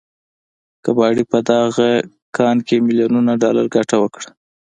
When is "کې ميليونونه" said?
2.67-3.31